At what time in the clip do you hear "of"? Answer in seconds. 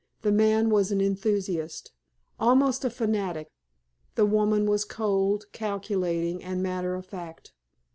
6.95-7.05